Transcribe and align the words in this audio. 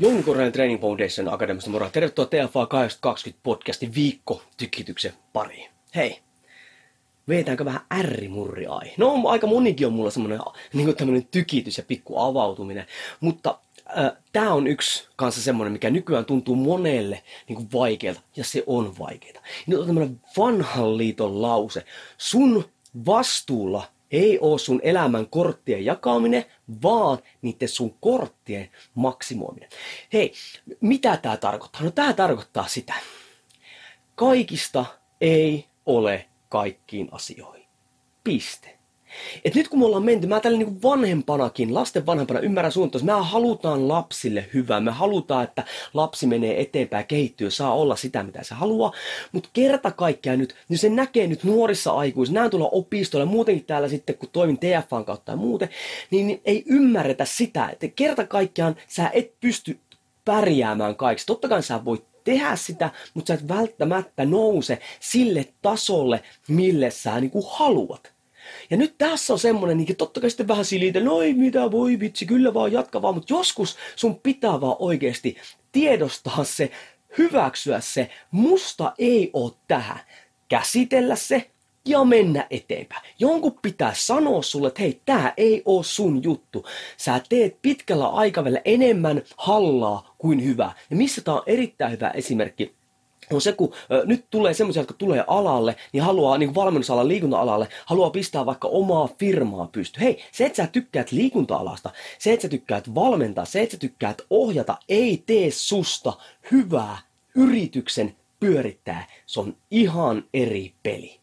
Jouni 0.00 0.22
Korhonen 0.22 0.52
Training 0.52 0.80
Foundation 0.80 1.34
Akademista 1.34 1.70
moro. 1.70 1.90
Tervetuloa 1.90 2.28
TFA 2.28 2.66
820 2.66 3.40
podcastin 3.42 3.94
viikko 3.94 4.42
tykityksen 4.56 5.12
pariin. 5.32 5.70
Hei, 5.94 6.18
veetäänkö 7.28 7.64
vähän 7.64 7.80
ärrimurriai? 7.98 8.92
No 8.96 9.28
aika 9.28 9.46
monikin 9.46 9.86
on 9.86 9.92
mulla 9.92 10.10
semmonen 10.10 10.40
niin 10.72 10.96
tämmönen 10.96 11.26
tykitys 11.30 11.78
ja 11.78 11.84
pikku 11.88 12.18
avautuminen, 12.18 12.86
mutta 13.20 13.58
äh, 13.98 14.12
tämä 14.32 14.54
on 14.54 14.66
yksi 14.66 15.08
kanssa 15.16 15.42
semmoinen, 15.42 15.72
mikä 15.72 15.90
nykyään 15.90 16.24
tuntuu 16.24 16.56
monelle 16.56 17.22
niin 17.48 17.56
kuin 17.56 17.68
vaikealta, 17.72 18.20
ja 18.36 18.44
se 18.44 18.62
on 18.66 18.98
vaikeaa. 18.98 19.42
Nyt 19.66 19.78
on 19.78 19.86
tämmöinen 19.86 20.20
vanhan 20.36 20.96
liiton 20.98 21.42
lause. 21.42 21.84
Sun 22.18 22.64
vastuulla 23.06 23.86
ei 24.10 24.38
ole 24.38 24.58
sun 24.58 24.80
elämän 24.82 25.26
korttien 25.26 25.84
jakaminen, 25.84 26.44
vaan 26.82 27.18
niiden 27.42 27.68
sun 27.68 27.96
korttien 28.00 28.70
maksimoiminen. 28.94 29.70
Hei, 30.12 30.32
mitä 30.80 31.16
tämä 31.16 31.36
tarkoittaa? 31.36 31.82
No 31.82 31.90
tämä 31.90 32.12
tarkoittaa 32.12 32.68
sitä. 32.68 32.94
Kaikista 34.14 34.84
ei 35.20 35.64
ole 35.86 36.26
kaikkiin 36.48 37.08
asioihin. 37.12 37.66
Piste. 38.24 38.77
Et 39.44 39.54
nyt 39.54 39.68
kun 39.68 39.78
me 39.78 39.84
ollaan 39.84 40.04
menty, 40.04 40.26
mä 40.26 40.40
tällä 40.40 40.58
niin 40.58 40.82
vanhempanakin, 40.82 41.74
lasten 41.74 42.06
vanhempana 42.06 42.40
ymmärrän 42.40 42.72
suuntaan, 42.72 43.02
että 43.02 43.14
me 43.16 43.24
halutaan 43.24 43.88
lapsille 43.88 44.44
hyvää, 44.54 44.80
me 44.80 44.90
halutaan, 44.90 45.44
että 45.44 45.64
lapsi 45.94 46.26
menee 46.26 46.60
eteenpäin, 46.60 47.06
kehittyy, 47.06 47.50
saa 47.50 47.74
olla 47.74 47.96
sitä, 47.96 48.22
mitä 48.22 48.42
se 48.42 48.54
haluaa, 48.54 48.92
mutta 49.32 49.48
kerta 49.52 49.90
kaikkiaan 49.90 50.38
nyt, 50.38 50.54
niin 50.68 50.78
se 50.78 50.88
näkee 50.88 51.26
nyt 51.26 51.44
nuorissa 51.44 51.92
aikuisissa, 51.92 52.40
näin 52.40 52.50
tulla 52.50 52.68
opistolla, 52.72 53.26
muutenkin 53.26 53.64
täällä 53.64 53.88
sitten, 53.88 54.14
kun 54.14 54.28
toimin 54.32 54.58
TFAn 54.58 55.04
kautta 55.04 55.32
ja 55.32 55.36
muuten, 55.36 55.68
niin, 56.10 56.26
niin 56.26 56.40
ei 56.44 56.64
ymmärretä 56.66 57.24
sitä, 57.24 57.68
että 57.68 57.88
kerta 57.88 58.26
kaikkiaan 58.26 58.76
sä 58.88 59.10
et 59.12 59.40
pysty 59.40 59.78
pärjäämään 60.24 60.96
kaikessa. 60.96 61.26
Totta 61.26 61.48
kai 61.48 61.62
sä 61.62 61.84
voit 61.84 62.04
tehdä 62.24 62.56
sitä, 62.56 62.90
mutta 63.14 63.28
sä 63.28 63.34
et 63.34 63.48
välttämättä 63.48 64.24
nouse 64.24 64.78
sille 65.00 65.46
tasolle, 65.62 66.22
mille 66.48 66.90
sä 66.90 67.20
niin 67.20 67.30
kuin 67.30 67.44
haluat. 67.48 68.17
Ja 68.70 68.76
nyt 68.76 68.94
tässä 68.98 69.32
on 69.32 69.38
semmonen, 69.38 69.76
niin 69.76 69.96
totta 69.96 70.20
kai 70.20 70.30
sitten 70.30 70.48
vähän 70.48 70.64
silitä, 70.64 71.00
no 71.00 71.22
ei 71.22 71.34
mitä 71.34 71.70
voi 71.70 72.00
vitsi, 72.00 72.26
kyllä 72.26 72.54
vaan 72.54 72.72
jatka 72.72 73.02
vaan, 73.02 73.14
mutta 73.14 73.34
joskus 73.34 73.76
sun 73.96 74.20
pitää 74.20 74.60
vaan 74.60 74.76
oikeasti 74.78 75.36
tiedostaa 75.72 76.44
se, 76.44 76.70
hyväksyä 77.18 77.80
se, 77.80 78.10
musta 78.30 78.92
ei 78.98 79.30
oo 79.32 79.56
tähän, 79.68 80.00
käsitellä 80.48 81.16
se 81.16 81.50
ja 81.84 82.04
mennä 82.04 82.46
eteenpäin. 82.50 83.02
Jonkun 83.18 83.58
pitää 83.62 83.92
sanoa 83.94 84.42
sulle, 84.42 84.68
että 84.68 84.82
hei, 84.82 85.00
tää 85.06 85.32
ei 85.36 85.62
oo 85.64 85.82
sun 85.82 86.22
juttu. 86.22 86.66
Sä 86.96 87.20
teet 87.28 87.62
pitkällä 87.62 88.06
aikavälillä 88.08 88.60
enemmän 88.64 89.22
hallaa 89.36 90.14
kuin 90.18 90.44
hyvää. 90.44 90.72
Ja 90.90 90.96
missä 90.96 91.22
tää 91.22 91.34
on 91.34 91.42
erittäin 91.46 91.92
hyvä 91.92 92.10
esimerkki, 92.10 92.77
on 93.34 93.40
se, 93.40 93.52
kun 93.52 93.72
ö, 93.92 94.02
nyt 94.06 94.24
tulee 94.30 94.54
semmoisia, 94.54 94.80
jotka 94.80 94.94
tulee 94.94 95.24
alalle, 95.26 95.76
niin 95.92 96.02
haluaa, 96.02 96.38
niin 96.38 96.54
valmennusalan 96.54 97.08
liikunta-alalle, 97.08 97.68
haluaa 97.86 98.10
pistää 98.10 98.46
vaikka 98.46 98.68
omaa 98.68 99.08
firmaa 99.18 99.68
pysty. 99.72 100.00
Hei, 100.00 100.24
se, 100.32 100.46
että 100.46 100.56
sä 100.56 100.66
tykkäät 100.66 101.12
liikunta-alasta, 101.12 101.90
se, 102.18 102.32
että 102.32 102.42
sä 102.42 102.48
tykkäät 102.48 102.94
valmentaa, 102.94 103.44
se, 103.44 103.62
että 103.62 103.72
sä 103.72 103.78
tykkäät 103.78 104.22
ohjata, 104.30 104.76
ei 104.88 105.22
tee 105.26 105.50
susta 105.50 106.12
hyvää 106.50 106.98
yrityksen 107.34 108.16
pyörittää. 108.40 109.06
Se 109.26 109.40
on 109.40 109.56
ihan 109.70 110.24
eri 110.34 110.72
peli 110.82 111.18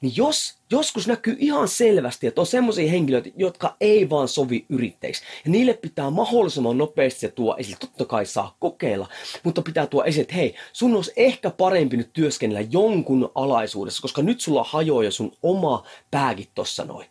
niin 0.00 0.12
jos 0.16 0.54
joskus 0.70 1.06
näkyy 1.06 1.36
ihan 1.38 1.68
selvästi, 1.68 2.26
että 2.26 2.40
on 2.40 2.46
semmoisia 2.46 2.90
henkilöitä, 2.90 3.30
jotka 3.36 3.76
ei 3.80 4.10
vaan 4.10 4.28
sovi 4.28 4.66
yrittäjiksi, 4.68 5.22
ja 5.44 5.50
niille 5.50 5.74
pitää 5.74 6.10
mahdollisimman 6.10 6.78
nopeasti 6.78 7.20
se 7.20 7.28
tuo 7.28 7.56
esille. 7.58 7.76
Totta 7.80 8.04
kai 8.04 8.26
saa 8.26 8.56
kokeilla, 8.60 9.08
mutta 9.42 9.62
pitää 9.62 9.86
tuo 9.86 10.04
esille, 10.04 10.22
että 10.22 10.34
hei, 10.34 10.54
sun 10.72 10.96
olisi 10.96 11.12
ehkä 11.16 11.50
parempi 11.50 11.96
nyt 11.96 12.12
työskennellä 12.12 12.68
jonkun 12.70 13.30
alaisuudessa, 13.34 14.02
koska 14.02 14.22
nyt 14.22 14.40
sulla 14.40 14.64
hajoaa 14.64 15.04
jo 15.04 15.10
sun 15.10 15.32
oma 15.42 15.86
pääkin 16.10 16.46
tossa 16.54 16.84
noin. 16.84 17.06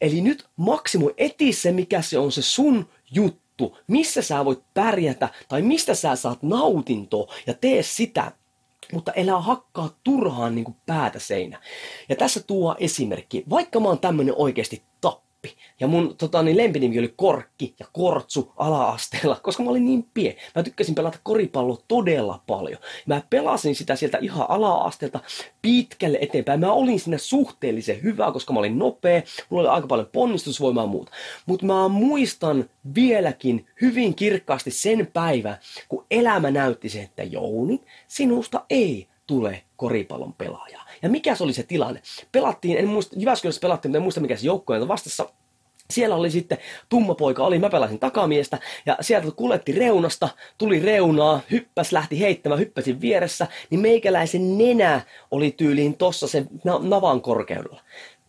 Eli 0.00 0.20
nyt 0.20 0.46
maksimoi 0.56 1.14
eti 1.16 1.52
se, 1.52 1.72
mikä 1.72 2.02
se 2.02 2.18
on 2.18 2.32
se 2.32 2.42
sun 2.42 2.88
juttu, 3.14 3.76
missä 3.86 4.22
sä 4.22 4.44
voit 4.44 4.60
pärjätä 4.74 5.28
tai 5.48 5.62
mistä 5.62 5.94
sä 5.94 6.16
saat 6.16 6.42
nautintoa 6.42 7.34
ja 7.46 7.54
tee 7.54 7.82
sitä 7.82 8.32
mutta 8.92 9.12
elää 9.12 9.40
hakkaa 9.40 9.90
turhaan 10.04 10.54
niin 10.54 10.64
kuin 10.64 10.76
päätä 10.86 11.18
seinä. 11.18 11.60
Ja 12.08 12.16
tässä 12.16 12.42
tuo 12.42 12.76
esimerkki. 12.78 13.44
Vaikka 13.50 13.80
mä 13.80 13.88
oon 13.88 13.98
tämmönen 13.98 14.34
oikeasti 14.36 14.82
tappi, 15.00 15.27
ja 15.80 15.86
mun 15.86 16.16
tota, 16.16 16.42
niin 16.42 16.56
lempinimi 16.56 16.98
oli 16.98 17.14
Korkki 17.16 17.74
ja 17.78 17.86
Kortsu 17.92 18.52
ala-asteella, 18.56 19.40
koska 19.42 19.62
mä 19.62 19.70
olin 19.70 19.84
niin 19.84 20.06
pie. 20.14 20.36
Mä 20.54 20.62
tykkäsin 20.62 20.94
pelata 20.94 21.18
koripalloa 21.22 21.78
todella 21.88 22.42
paljon. 22.46 22.80
Mä 23.06 23.22
pelasin 23.30 23.74
sitä 23.74 23.96
sieltä 23.96 24.18
ihan 24.20 24.46
ala-asteelta 24.50 25.20
pitkälle 25.62 26.18
eteenpäin. 26.20 26.60
Mä 26.60 26.72
olin 26.72 27.00
siinä 27.00 27.18
suhteellisen 27.18 28.02
hyvä, 28.02 28.32
koska 28.32 28.52
mä 28.52 28.58
olin 28.58 28.78
nopea, 28.78 29.22
mulla 29.50 29.62
oli 29.62 29.74
aika 29.76 29.86
paljon 29.86 30.08
ponnistusvoimaa 30.12 30.84
ja 30.84 30.88
muuta. 30.88 31.12
Mutta 31.46 31.66
mä 31.66 31.88
muistan 31.88 32.70
vieläkin 32.94 33.66
hyvin 33.80 34.14
kirkkaasti 34.14 34.70
sen 34.70 35.08
päivän, 35.12 35.56
kun 35.88 36.06
elämä 36.10 36.50
näytti 36.50 36.88
sen, 36.88 37.02
että 37.02 37.22
Jouni, 37.22 37.80
sinusta 38.08 38.64
ei 38.70 39.08
tule 39.28 39.62
koripallon 39.76 40.32
pelaaja. 40.32 40.80
Ja 41.02 41.08
mikä 41.08 41.34
se 41.34 41.44
oli 41.44 41.52
se 41.52 41.62
tilanne? 41.62 42.02
Pelattiin, 42.32 42.78
en 42.78 42.88
muista, 42.88 43.16
Jyväskylässä 43.18 43.60
pelattiin, 43.60 43.90
mutta 43.90 43.98
en 43.98 44.02
muista 44.02 44.20
mikä 44.20 44.36
se 44.36 44.46
joukko 44.46 44.72
on 44.72 44.88
vastassa 44.88 45.28
siellä 45.90 46.16
oli 46.16 46.30
sitten 46.30 46.58
tummapoika, 46.88 47.44
oli, 47.44 47.58
mä 47.58 47.70
pelasin 47.70 47.98
takamiestä 47.98 48.58
ja 48.86 48.96
sieltä 49.00 49.30
kuljetti 49.36 49.72
reunasta, 49.72 50.28
tuli 50.58 50.80
reunaa, 50.80 51.40
hyppäs, 51.50 51.92
lähti 51.92 52.20
heittämään, 52.20 52.60
hyppäsin 52.60 53.00
vieressä, 53.00 53.46
niin 53.70 53.80
meikäläisen 53.80 54.58
nenä 54.58 55.00
oli 55.30 55.50
tyyliin 55.50 55.96
tossa 55.96 56.28
sen 56.28 56.48
navan 56.80 57.20
korkeudella 57.20 57.80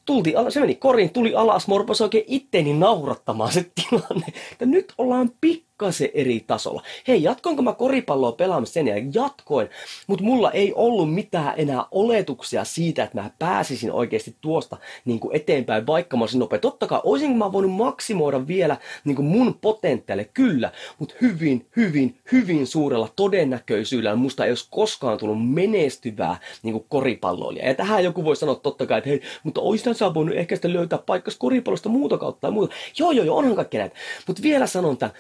tultiin, 0.06 0.36
se 0.50 0.60
meni 0.60 0.76
koriin, 0.76 1.10
tuli 1.10 1.36
alas, 1.36 1.68
morpas 1.68 2.02
oikein 2.02 2.24
itteeni 2.28 2.74
naurattamaan 2.74 3.52
se 3.52 3.72
tilanne, 3.76 4.26
että 4.52 4.66
nyt 4.66 4.94
ollaan 4.98 5.32
pikkasen 5.80 6.10
eri 6.14 6.44
tasolla. 6.48 6.84
Hei, 7.08 7.24
jatkoinko 7.24 7.62
mä 7.62 7.74
koripalloa 7.74 8.32
pelaamista 8.32 8.74
sen 8.74 8.88
ja 8.88 8.96
jatkoin, 9.14 9.70
mutta 10.08 10.26
mulla 10.26 10.52
ei 10.52 10.74
ollut 10.76 11.14
mitään 11.14 11.54
enää 11.58 11.86
oletuksia 11.92 12.64
siitä, 12.64 13.04
että 13.04 13.22
mä 13.22 13.30
pääsisin 13.40 13.92
oikeasti 13.92 14.36
tuosta 14.42 14.78
niin 15.06 15.20
kuin 15.20 15.36
eteenpäin, 15.36 15.88
vaikka 15.88 16.18
mä 16.18 16.24
olisin 16.24 16.40
nopea. 16.40 16.60
Totta 16.60 16.88
kai 16.88 17.00
olisin 17.04 17.38
mä 17.38 17.52
voinut 17.52 17.72
maksimoida 17.72 18.48
vielä 18.48 18.78
niin 19.04 19.16
kuin 19.16 19.26
mun 19.26 19.58
potentiaalle, 19.62 20.30
kyllä, 20.34 20.72
mutta 21.00 21.16
hyvin, 21.22 21.66
hyvin, 21.76 22.18
hyvin 22.32 22.68
suurella 22.68 23.10
todennäköisyydellä 23.16 24.16
musta 24.16 24.46
ei 24.46 24.52
olisi 24.52 24.68
koskaan 24.72 25.18
tullut 25.18 25.50
menestyvää 25.50 26.38
niin 26.64 26.74
kuin 26.74 26.86
koripalloilija. 26.90 27.68
Ja 27.68 27.74
tähän 27.74 28.04
joku 28.04 28.24
voi 28.24 28.36
sanoa 28.36 28.56
totta 28.56 28.86
kai, 28.86 28.98
että 28.98 29.10
hei, 29.10 29.22
mutta 29.44 29.62
olisin 29.62 29.96
sä 29.96 30.14
voinut 30.14 30.36
ehkä 30.36 30.56
sitten 30.56 30.74
löytää 30.74 31.00
paikkas 31.06 31.36
koripallosta 31.36 31.90
muuta 31.90 32.18
kautta 32.18 32.42
tai 32.42 32.52
muuta. 32.52 32.76
Joo, 33.00 33.12
joo, 33.12 33.26
joo, 33.26 33.38
onhan 33.38 33.56
kaikki 33.56 33.78
näitä. 33.78 33.96
Mutta 34.28 34.44
vielä 34.44 34.68
sanon 34.68 34.98
tämän, 34.98 35.16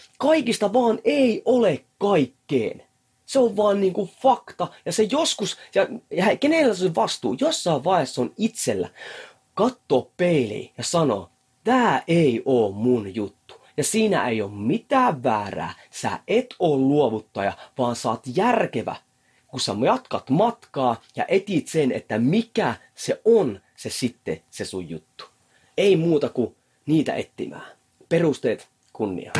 kaikista 0.49 0.73
vaan 0.73 0.99
ei 1.03 1.41
ole 1.45 1.85
kaikkeen. 1.97 2.83
Se 3.25 3.39
on 3.39 3.57
vaan 3.57 3.79
niinku 3.79 4.09
fakta. 4.21 4.67
Ja 4.85 4.91
se 4.91 5.03
joskus, 5.03 5.57
ja, 5.75 5.87
ja 6.11 6.37
kenellä 6.37 6.73
se 6.73 6.95
vastuu, 6.95 7.35
jossain 7.39 7.83
vaiheessa 7.83 8.21
on 8.21 8.33
itsellä 8.37 8.89
katsoa 9.53 10.07
peiliin 10.17 10.71
ja 10.77 10.83
sanoa, 10.83 11.29
tää 11.63 12.03
ei 12.07 12.41
oo 12.45 12.71
mun 12.71 13.15
juttu. 13.15 13.53
Ja 13.77 13.83
siinä 13.83 14.27
ei 14.27 14.41
ole 14.41 14.51
mitään 14.51 15.23
väärää. 15.23 15.73
Sä 15.91 16.19
et 16.27 16.55
oo 16.59 16.77
luovuttaja, 16.77 17.53
vaan 17.77 17.95
sä 17.95 18.09
oot 18.09 18.23
järkevä, 18.35 18.95
kun 19.47 19.59
sä 19.59 19.75
jatkat 19.85 20.29
matkaa 20.29 21.01
ja 21.15 21.25
etit 21.27 21.67
sen, 21.67 21.91
että 21.91 22.19
mikä 22.19 22.75
se 22.95 23.21
on 23.25 23.59
se 23.75 23.89
sitten 23.89 24.41
se 24.49 24.65
sun 24.65 24.89
juttu. 24.89 25.23
Ei 25.77 25.95
muuta 25.95 26.29
kuin 26.29 26.55
niitä 26.85 27.13
etsimään. 27.13 27.77
Perusteet 28.09 28.67
kunnia. 28.93 29.31